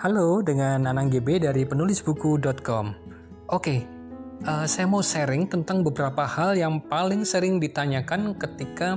Halo, 0.00 0.40
dengan 0.40 0.88
Anang 0.88 1.12
GB 1.12 1.44
dari 1.44 1.68
penulisbuku.com. 1.68 2.84
Oke, 3.52 3.84
uh, 4.48 4.64
saya 4.64 4.88
mau 4.88 5.04
sharing 5.04 5.44
tentang 5.44 5.84
beberapa 5.84 6.24
hal 6.24 6.56
yang 6.56 6.80
paling 6.80 7.20
sering 7.28 7.60
ditanyakan 7.60 8.32
ketika 8.32 8.96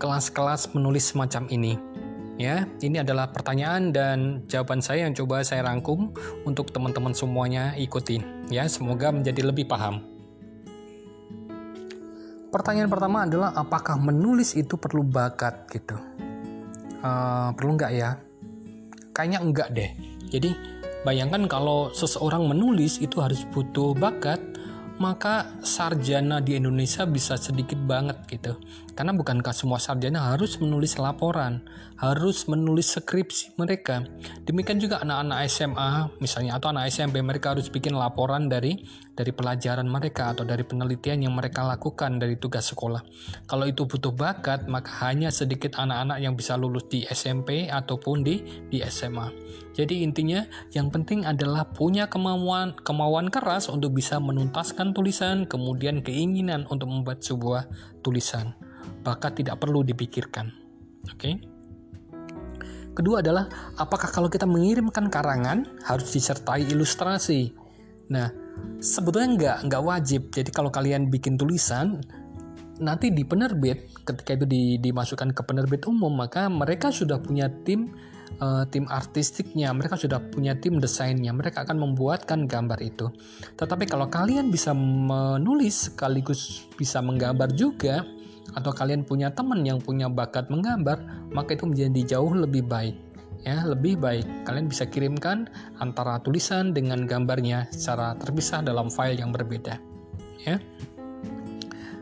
kelas-kelas 0.00 0.72
menulis 0.72 1.12
semacam 1.12 1.44
ini. 1.52 1.76
Ya, 2.40 2.64
ini 2.80 2.96
adalah 2.96 3.28
pertanyaan 3.28 3.92
dan 3.92 4.48
jawaban 4.48 4.80
saya 4.80 5.04
yang 5.04 5.12
coba 5.12 5.44
saya 5.44 5.68
rangkum 5.68 6.16
untuk 6.48 6.72
teman-teman 6.72 7.12
semuanya 7.12 7.76
ikutin. 7.76 8.48
Ya, 8.48 8.64
semoga 8.72 9.12
menjadi 9.12 9.52
lebih 9.52 9.68
paham. 9.68 10.00
Pertanyaan 12.48 12.88
pertama 12.88 13.28
adalah 13.28 13.52
apakah 13.52 14.00
menulis 14.00 14.56
itu 14.56 14.80
perlu 14.80 15.04
bakat 15.04 15.68
gitu? 15.76 16.00
Uh, 17.04 17.52
perlu 17.52 17.76
nggak 17.76 17.92
ya? 17.92 18.16
Kayaknya 19.12 19.40
enggak 19.44 19.70
deh 19.76 19.92
jadi 20.28 20.52
bayangkan 21.02 21.48
kalau 21.48 21.90
seseorang 21.92 22.44
menulis 22.46 23.00
itu 23.00 23.18
harus 23.24 23.48
butuh 23.50 23.96
bakat, 23.96 24.38
maka 24.98 25.46
sarjana 25.62 26.42
di 26.42 26.58
Indonesia 26.58 27.06
bisa 27.06 27.38
sedikit 27.38 27.78
banget 27.86 28.18
gitu. 28.28 28.58
Karena 28.98 29.14
bukankah 29.14 29.54
semua 29.54 29.78
sarjana 29.78 30.34
harus 30.34 30.58
menulis 30.58 30.98
laporan, 30.98 31.62
harus 32.02 32.50
menulis 32.50 32.98
skripsi 32.98 33.54
mereka. 33.54 34.02
Demikian 34.42 34.82
juga 34.82 34.98
anak-anak 35.06 35.38
SMA 35.46 36.18
misalnya 36.18 36.58
atau 36.58 36.74
anak 36.74 36.90
SMP 36.90 37.22
mereka 37.22 37.54
harus 37.54 37.70
bikin 37.70 37.94
laporan 37.94 38.50
dari 38.50 38.74
dari 39.14 39.30
pelajaran 39.30 39.86
mereka 39.86 40.34
atau 40.34 40.42
dari 40.42 40.66
penelitian 40.66 41.30
yang 41.30 41.38
mereka 41.38 41.62
lakukan 41.62 42.18
dari 42.18 42.42
tugas 42.42 42.74
sekolah. 42.74 42.98
Kalau 43.46 43.70
itu 43.70 43.86
butuh 43.86 44.10
bakat, 44.10 44.66
maka 44.66 44.90
hanya 45.06 45.30
sedikit 45.30 45.78
anak-anak 45.78 46.18
yang 46.18 46.34
bisa 46.34 46.58
lulus 46.58 46.90
di 46.90 47.06
SMP 47.06 47.70
ataupun 47.70 48.26
di 48.26 48.66
di 48.66 48.82
SMA. 48.82 49.30
Jadi 49.78 50.02
intinya 50.02 50.42
yang 50.74 50.90
penting 50.90 51.22
adalah 51.22 51.70
punya 51.70 52.10
kemauan 52.10 52.74
kemauan 52.82 53.30
keras 53.30 53.70
untuk 53.70 53.94
bisa 53.94 54.18
menuntaskan 54.18 54.90
tulisan, 54.90 55.46
kemudian 55.46 56.02
keinginan 56.02 56.66
untuk 56.66 56.90
membuat 56.90 57.22
sebuah 57.22 57.70
tulisan. 58.02 58.67
Bakat 59.02 59.40
tidak 59.40 59.60
perlu 59.62 59.84
dipikirkan. 59.86 60.50
Oke. 61.08 61.38
Kedua 62.92 63.22
adalah 63.22 63.46
apakah 63.78 64.10
kalau 64.10 64.26
kita 64.26 64.42
mengirimkan 64.42 65.06
karangan 65.06 65.62
harus 65.86 66.10
disertai 66.10 66.66
ilustrasi. 66.66 67.54
Nah, 68.10 68.26
sebetulnya 68.82 69.28
nggak 69.38 69.58
nggak 69.70 69.82
wajib. 69.86 70.22
Jadi 70.34 70.50
kalau 70.50 70.74
kalian 70.74 71.06
bikin 71.06 71.38
tulisan 71.38 72.02
nanti 72.78 73.10
di 73.10 73.26
penerbit 73.26 73.90
ketika 74.06 74.38
itu 74.38 74.46
di, 74.46 74.62
dimasukkan 74.78 75.34
ke 75.34 75.42
penerbit 75.42 75.82
umum 75.90 76.14
maka 76.14 76.46
mereka 76.46 76.94
sudah 76.94 77.18
punya 77.18 77.50
tim 77.66 77.90
uh, 78.38 78.64
tim 78.68 78.86
artistiknya, 78.86 79.72
mereka 79.74 79.98
sudah 79.98 80.22
punya 80.22 80.54
tim 80.58 80.78
desainnya, 80.78 81.34
mereka 81.34 81.66
akan 81.66 81.78
membuatkan 81.78 82.46
gambar 82.46 82.78
itu. 82.82 83.10
Tetapi 83.56 83.84
kalau 83.88 84.06
kalian 84.06 84.52
bisa 84.52 84.72
menulis 84.76 85.92
sekaligus 85.92 86.68
bisa 86.76 87.02
menggambar 87.02 87.52
juga, 87.56 88.04
atau 88.58 88.74
kalian 88.74 89.06
punya 89.06 89.30
teman 89.30 89.62
yang 89.62 89.78
punya 89.78 90.10
bakat 90.10 90.50
menggambar, 90.50 91.30
maka 91.30 91.54
itu 91.54 91.64
menjadi 91.64 92.18
jauh 92.18 92.34
lebih 92.34 92.66
baik. 92.66 92.96
Ya 93.46 93.62
lebih 93.62 94.02
baik. 94.02 94.26
Kalian 94.42 94.66
bisa 94.66 94.90
kirimkan 94.90 95.46
antara 95.78 96.18
tulisan 96.18 96.74
dengan 96.74 97.06
gambarnya 97.06 97.70
secara 97.70 98.18
terpisah 98.18 98.66
dalam 98.66 98.90
file 98.90 99.22
yang 99.22 99.30
berbeda. 99.30 99.78
Ya. 100.42 100.58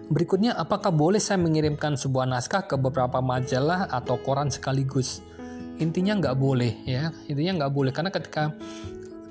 Berikutnya, 0.07 0.55
apakah 0.55 0.95
boleh 0.95 1.19
saya 1.19 1.37
mengirimkan 1.43 1.99
sebuah 1.99 2.31
naskah 2.31 2.65
ke 2.65 2.79
beberapa 2.79 3.19
majalah 3.19 3.91
atau 3.91 4.17
koran 4.23 4.49
sekaligus? 4.49 5.19
Intinya 5.77 6.17
nggak 6.17 6.37
boleh 6.41 6.73
ya, 6.89 7.13
intinya 7.29 7.67
nggak 7.67 7.73
boleh. 7.75 7.93
Karena 7.93 8.09
ketika 8.09 8.55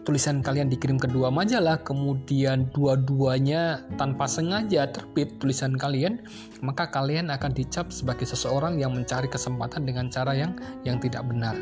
tulisan 0.05 0.45
kalian 0.45 0.69
dikirim 0.69 1.01
ke 1.01 1.09
dua 1.09 1.33
majalah, 1.33 1.81
kemudian 1.81 2.69
dua-duanya 2.71 3.81
tanpa 3.97 4.29
sengaja 4.29 4.85
terbit 4.93 5.41
tulisan 5.41 5.73
kalian, 5.73 6.21
maka 6.61 6.87
kalian 6.93 7.33
akan 7.33 7.51
dicap 7.51 7.89
sebagai 7.89 8.29
seseorang 8.29 8.77
yang 8.77 8.93
mencari 8.93 9.25
kesempatan 9.25 9.83
dengan 9.83 10.07
cara 10.13 10.37
yang 10.37 10.53
yang 10.85 11.01
tidak 11.01 11.25
benar. 11.25 11.57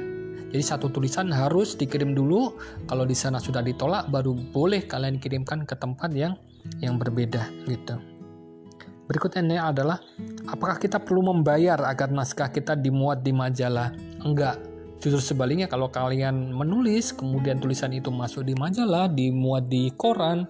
Jadi 0.54 0.62
satu 0.62 0.92
tulisan 0.92 1.34
harus 1.34 1.74
dikirim 1.74 2.14
dulu. 2.14 2.54
Kalau 2.86 3.10
di 3.10 3.18
sana 3.18 3.42
sudah 3.42 3.66
ditolak, 3.66 4.14
baru 4.14 4.38
boleh 4.54 4.86
kalian 4.86 5.18
kirimkan 5.18 5.66
ke 5.66 5.74
tempat 5.74 6.14
yang 6.14 6.38
yang 6.78 7.02
berbeda 7.02 7.50
gitu. 7.66 7.98
Berikutnya 9.10 9.68
adalah 9.68 9.98
apakah 10.48 10.78
kita 10.78 11.02
perlu 11.02 11.26
membayar 11.34 11.82
agar 11.90 12.14
naskah 12.14 12.54
kita 12.54 12.78
dimuat 12.78 13.26
di 13.26 13.34
majalah? 13.34 13.92
Enggak. 14.22 14.73
Justru 15.04 15.36
sebaliknya 15.36 15.68
kalau 15.68 15.92
kalian 15.92 16.56
menulis 16.56 17.12
kemudian 17.12 17.60
tulisan 17.60 17.92
itu 17.92 18.08
masuk 18.08 18.48
di 18.48 18.56
majalah, 18.56 19.12
dimuat 19.12 19.68
di 19.68 19.92
koran 20.00 20.48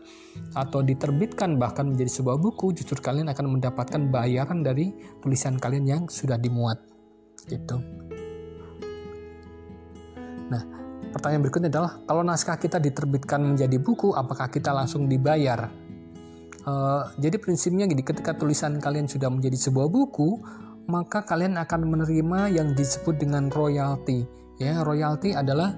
atau 0.53 0.85
diterbitkan 0.85 1.57
bahkan 1.57 1.89
menjadi 1.89 2.21
sebuah 2.21 2.37
buku, 2.37 2.69
justru 2.77 3.01
kalian 3.01 3.33
akan 3.33 3.57
mendapatkan 3.57 4.13
bayaran 4.13 4.61
dari 4.61 4.93
tulisan 5.25 5.57
kalian 5.57 5.89
yang 5.89 6.01
sudah 6.05 6.37
dimuat. 6.37 6.77
Gitu. 7.49 7.81
Nah, 10.53 10.61
pertanyaan 11.09 11.41
berikutnya 11.49 11.73
adalah 11.73 11.97
kalau 12.05 12.21
naskah 12.21 12.61
kita 12.61 12.77
diterbitkan 12.77 13.41
menjadi 13.41 13.81
buku, 13.81 14.13
apakah 14.13 14.53
kita 14.53 14.69
langsung 14.69 15.09
dibayar? 15.09 15.65
Uh, 16.61 17.09
jadi 17.17 17.41
prinsipnya 17.41 17.89
gini, 17.89 18.05
ketika 18.05 18.37
tulisan 18.37 18.77
kalian 18.77 19.09
sudah 19.09 19.33
menjadi 19.33 19.57
sebuah 19.57 19.89
buku, 19.89 20.45
maka 20.85 21.25
kalian 21.25 21.57
akan 21.57 21.89
menerima 21.89 22.53
yang 22.53 22.77
disebut 22.77 23.17
dengan 23.17 23.49
royalti. 23.49 24.42
Ya, 24.61 24.85
royalti 24.85 25.33
adalah 25.33 25.73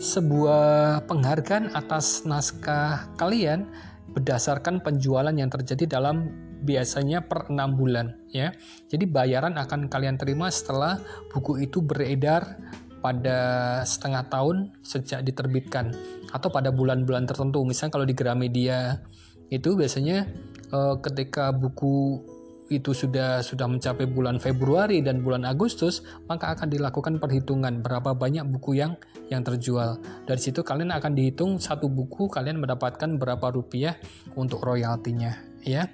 sebuah 0.00 1.04
penghargaan 1.06 1.72
atas 1.76 2.24
naskah 2.26 3.14
kalian 3.20 3.68
berdasarkan 4.14 4.80
penjualan 4.84 5.32
yang 5.32 5.48
terjadi 5.50 5.98
dalam 5.98 6.30
biasanya 6.64 7.24
per 7.28 7.52
enam 7.52 7.76
bulan 7.76 8.16
ya. 8.32 8.56
Jadi 8.88 9.04
bayaran 9.04 9.54
akan 9.60 9.92
kalian 9.92 10.16
terima 10.16 10.48
setelah 10.48 10.98
buku 11.30 11.68
itu 11.68 11.84
beredar 11.84 12.56
pada 13.04 13.38
setengah 13.84 14.24
tahun 14.32 14.72
sejak 14.80 15.20
diterbitkan 15.28 15.92
atau 16.32 16.48
pada 16.48 16.72
bulan-bulan 16.72 17.28
tertentu. 17.28 17.60
Misalnya 17.68 18.00
kalau 18.00 18.08
di 18.08 18.16
Gramedia 18.16 19.04
itu 19.52 19.76
biasanya 19.76 20.24
uh, 20.72 20.96
ketika 21.04 21.52
buku 21.52 22.24
itu 22.72 22.96
sudah 22.96 23.44
sudah 23.44 23.68
mencapai 23.68 24.08
bulan 24.08 24.40
Februari 24.40 25.04
dan 25.04 25.20
bulan 25.20 25.44
Agustus, 25.44 26.00
maka 26.24 26.56
akan 26.56 26.72
dilakukan 26.72 27.20
perhitungan 27.20 27.84
berapa 27.84 28.16
banyak 28.16 28.48
buku 28.48 28.80
yang 28.80 28.96
yang 29.28 29.44
terjual. 29.44 30.00
Dari 30.24 30.40
situ 30.40 30.64
kalian 30.64 30.92
akan 30.96 31.12
dihitung 31.12 31.60
satu 31.60 31.92
buku 31.92 32.32
kalian 32.32 32.60
mendapatkan 32.60 33.20
berapa 33.20 33.52
rupiah 33.52 34.00
untuk 34.32 34.64
royaltinya, 34.64 35.36
ya. 35.60 35.88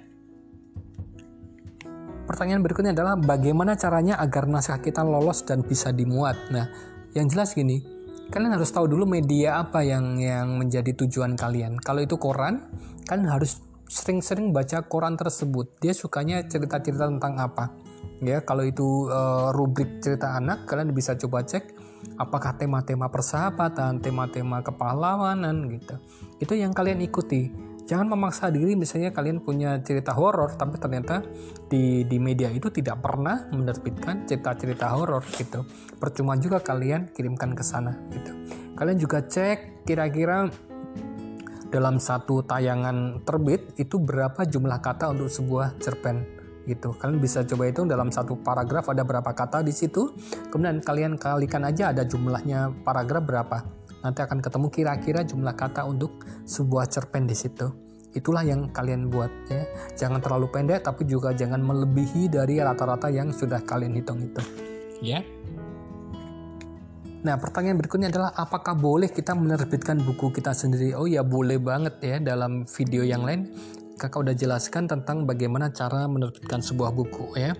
Pertanyaan 2.23 2.63
berikutnya 2.63 2.95
adalah 2.95 3.19
bagaimana 3.19 3.75
caranya 3.75 4.15
agar 4.23 4.47
naskah 4.47 4.79
kita 4.79 5.03
lolos 5.03 5.43
dan 5.43 5.67
bisa 5.67 5.91
dimuat. 5.91 6.39
Nah, 6.47 6.71
yang 7.11 7.27
jelas 7.27 7.51
gini, 7.51 7.83
kalian 8.31 8.55
harus 8.55 8.71
tahu 8.71 8.87
dulu 8.87 9.03
media 9.03 9.59
apa 9.59 9.83
yang 9.83 10.15
yang 10.15 10.55
menjadi 10.55 10.95
tujuan 11.03 11.35
kalian. 11.35 11.75
Kalau 11.83 11.99
itu 11.99 12.15
koran, 12.15 12.71
kalian 13.03 13.27
harus 13.27 13.59
sering-sering 13.91 14.55
baca 14.55 14.87
koran 14.87 15.19
tersebut. 15.19 15.75
Dia 15.83 15.91
sukanya 15.91 16.39
cerita-cerita 16.47 17.11
tentang 17.11 17.35
apa. 17.35 17.75
Ya, 18.23 18.39
kalau 18.39 18.63
itu 18.63 19.11
uh, 19.11 19.51
rubrik 19.51 19.99
cerita 19.99 20.39
anak, 20.39 20.63
kalian 20.63 20.95
bisa 20.95 21.19
coba 21.19 21.43
cek 21.43 21.75
apakah 22.15 22.55
tema-tema 22.55 23.11
persahabatan, 23.11 23.99
tema-tema 23.99 24.63
kepahlawanan 24.63 25.67
gitu. 25.75 25.95
Itu 26.39 26.53
yang 26.55 26.71
kalian 26.71 27.03
ikuti 27.03 27.71
jangan 27.91 28.07
memaksa 28.07 28.47
diri 28.47 28.79
misalnya 28.79 29.11
kalian 29.11 29.43
punya 29.43 29.75
cerita 29.83 30.15
horor 30.15 30.55
tapi 30.55 30.79
ternyata 30.79 31.27
di 31.67 32.07
di 32.07 32.17
media 32.23 32.47
itu 32.47 32.71
tidak 32.71 33.03
pernah 33.03 33.51
menerbitkan 33.51 34.23
cerita-cerita 34.23 34.95
horor 34.95 35.19
gitu 35.35 35.67
percuma 35.99 36.39
juga 36.39 36.63
kalian 36.63 37.11
kirimkan 37.11 37.51
ke 37.51 37.59
sana 37.59 37.91
gitu 38.15 38.31
kalian 38.79 38.95
juga 38.95 39.27
cek 39.27 39.83
kira-kira 39.83 40.47
dalam 41.71 41.97
satu 41.97 42.43
tayangan 42.43 43.23
terbit 43.23 43.73
itu 43.79 43.97
berapa 43.97 44.43
jumlah 44.43 44.83
kata 44.83 45.15
untuk 45.15 45.31
sebuah 45.31 45.79
cerpen 45.79 46.27
gitu 46.69 46.93
kalian 46.93 47.17
bisa 47.17 47.41
coba 47.41 47.71
hitung 47.71 47.89
dalam 47.89 48.13
satu 48.13 48.37
paragraf 48.37 48.85
ada 48.93 49.01
berapa 49.01 49.33
kata 49.33 49.65
di 49.65 49.73
situ 49.73 50.13
kemudian 50.53 50.77
kalian 50.83 51.17
kalikan 51.17 51.65
aja 51.65 51.89
ada 51.89 52.05
jumlahnya 52.05 52.69
paragraf 52.85 53.23
berapa 53.25 53.57
nanti 54.01 54.19
akan 54.21 54.41
ketemu 54.41 54.67
kira-kira 54.73 55.21
jumlah 55.21 55.53
kata 55.53 55.85
untuk 55.85 56.25
sebuah 56.45 56.89
cerpen 56.89 57.29
di 57.29 57.37
situ. 57.37 57.69
Itulah 58.11 58.43
yang 58.43 58.75
kalian 58.75 59.07
buat 59.07 59.31
ya. 59.47 59.63
Jangan 59.95 60.19
terlalu 60.19 60.51
pendek 60.51 60.83
tapi 60.83 61.07
juga 61.07 61.31
jangan 61.31 61.63
melebihi 61.63 62.27
dari 62.27 62.59
rata-rata 62.59 63.07
yang 63.07 63.31
sudah 63.31 63.63
kalian 63.63 63.95
hitung 63.95 64.19
itu. 64.19 64.41
Ya. 64.99 65.23
Nah, 67.21 67.37
pertanyaan 67.37 67.77
berikutnya 67.77 68.09
adalah 68.09 68.33
apakah 68.33 68.73
boleh 68.73 69.13
kita 69.13 69.37
menerbitkan 69.37 70.01
buku 70.01 70.33
kita 70.33 70.57
sendiri? 70.57 70.97
Oh 70.97 71.05
ya, 71.05 71.21
boleh 71.21 71.61
banget 71.61 72.01
ya 72.01 72.17
dalam 72.17 72.65
video 72.65 73.05
yang 73.05 73.21
lain 73.21 73.53
kakak 74.01 74.25
udah 74.25 74.33
jelaskan 74.33 74.89
tentang 74.89 75.29
bagaimana 75.29 75.69
cara 75.69 76.09
menerbitkan 76.09 76.65
sebuah 76.65 76.89
buku 76.89 77.37
ya. 77.37 77.53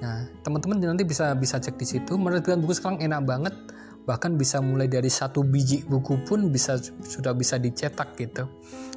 Nah, 0.00 0.24
teman-teman 0.40 0.80
nanti 0.80 1.04
bisa 1.04 1.36
bisa 1.36 1.60
cek 1.60 1.76
di 1.76 1.84
situ. 1.84 2.16
Menerbitkan 2.16 2.64
buku 2.64 2.72
sekarang 2.72 3.04
enak 3.04 3.22
banget 3.28 3.54
bahkan 4.02 4.34
bisa 4.34 4.58
mulai 4.58 4.90
dari 4.90 5.06
satu 5.06 5.46
biji 5.46 5.86
buku 5.86 6.26
pun 6.26 6.50
bisa 6.50 6.74
sudah 7.06 7.30
bisa 7.38 7.54
dicetak 7.54 8.18
gitu 8.18 8.50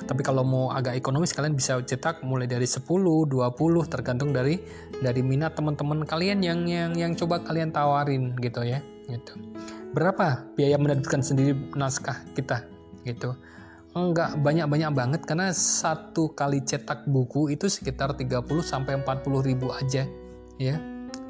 tapi 0.09 0.25
kalau 0.25 0.41
mau 0.41 0.73
agak 0.73 0.97
ekonomis 0.97 1.29
kalian 1.29 1.53
bisa 1.53 1.77
cetak 1.77 2.25
mulai 2.25 2.49
dari 2.49 2.65
10 2.65 2.81
20 2.89 3.29
tergantung 3.85 4.33
dari 4.33 4.57
dari 4.97 5.21
minat 5.21 5.53
teman-teman 5.53 6.09
kalian 6.09 6.41
yang 6.41 6.65
yang 6.65 6.97
yang 6.97 7.13
coba 7.13 7.37
kalian 7.45 7.69
tawarin 7.69 8.33
gitu 8.41 8.65
ya 8.65 8.81
gitu 9.05 9.37
berapa 9.95 10.43
biaya 10.59 10.75
menerbitkan 10.75 11.23
sendiri 11.23 11.55
naskah 11.73 12.19
kita 12.35 12.67
gitu. 13.07 13.31
Enggak 13.95 14.35
banyak-banyak 14.43 14.91
banget 14.91 15.21
karena 15.23 15.55
satu 15.55 16.35
kali 16.35 16.59
cetak 16.59 17.07
buku 17.07 17.55
itu 17.55 17.71
sekitar 17.71 18.11
30 18.11 18.43
sampai 18.59 18.99
40 18.99 19.47
ribu 19.47 19.71
aja 19.71 20.03
ya. 20.59 20.75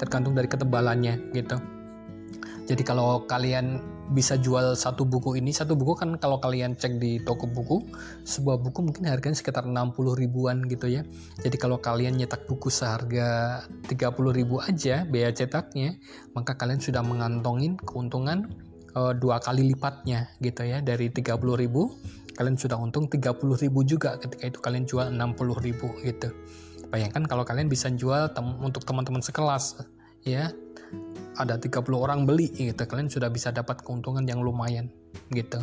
Tergantung 0.02 0.34
dari 0.34 0.50
ketebalannya 0.50 1.30
gitu. 1.30 1.62
Jadi 2.66 2.82
kalau 2.82 3.22
kalian 3.30 3.78
bisa 4.12 4.38
jual 4.38 4.78
satu 4.78 5.02
buku 5.02 5.38
ini, 5.38 5.50
satu 5.50 5.74
buku 5.74 5.98
kan 5.98 6.14
kalau 6.20 6.38
kalian 6.38 6.78
cek 6.78 7.02
di 7.02 7.18
toko 7.22 7.50
buku, 7.50 7.82
sebuah 8.22 8.62
buku 8.62 8.78
mungkin 8.86 9.10
harganya 9.10 9.34
sekitar 9.34 9.66
60 9.66 10.14
ribuan 10.14 10.62
gitu 10.70 10.86
ya. 10.86 11.02
Jadi 11.42 11.56
kalau 11.58 11.82
kalian 11.82 12.18
nyetak 12.18 12.46
buku 12.46 12.70
seharga 12.70 13.62
30 13.90 14.38
ribu 14.38 14.62
aja 14.62 15.02
biaya 15.06 15.34
cetaknya, 15.34 15.98
maka 16.36 16.54
kalian 16.54 16.78
sudah 16.78 17.02
mengantongin 17.02 17.74
keuntungan 17.80 18.46
e, 18.94 19.00
dua 19.18 19.42
kali 19.42 19.66
lipatnya 19.74 20.30
gitu 20.38 20.62
ya. 20.62 20.78
Dari 20.84 21.10
30 21.10 21.36
ribu, 21.58 21.90
kalian 22.38 22.54
sudah 22.54 22.78
untung 22.78 23.10
30 23.10 23.32
ribu 23.58 23.82
juga 23.82 24.20
ketika 24.22 24.44
itu 24.46 24.58
kalian 24.62 24.84
jual 24.86 25.10
60 25.10 25.66
ribu 25.66 25.90
gitu. 26.06 26.30
Bayangkan 26.86 27.26
kalau 27.26 27.42
kalian 27.42 27.66
bisa 27.66 27.90
jual 27.90 28.30
tem 28.30 28.46
untuk 28.62 28.86
teman-teman 28.86 29.18
sekelas 29.18 29.82
ya 30.22 30.50
ada 31.36 31.60
30 31.60 31.84
orang 31.92 32.24
beli 32.24 32.50
gitu 32.52 32.82
kalian 32.88 33.12
sudah 33.12 33.28
bisa 33.28 33.52
dapat 33.52 33.80
keuntungan 33.84 34.24
yang 34.24 34.40
lumayan 34.40 34.88
gitu 35.32 35.60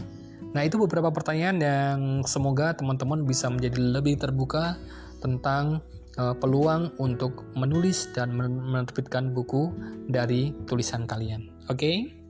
nah 0.53 0.61
itu 0.61 0.77
beberapa 0.77 1.09
pertanyaan 1.09 1.57
yang 1.59 1.99
semoga 2.29 2.77
teman-teman 2.77 3.25
bisa 3.25 3.49
menjadi 3.49 3.77
lebih 3.99 4.21
terbuka 4.21 4.77
tentang 5.19 5.81
uh, 6.21 6.35
peluang 6.37 6.93
untuk 7.01 7.49
menulis 7.57 8.13
dan 8.13 8.37
menerbitkan 8.37 9.33
buku 9.33 9.73
dari 10.05 10.53
tulisan 10.69 11.09
kalian 11.09 11.49
oke 11.67 11.81
okay? 11.81 12.22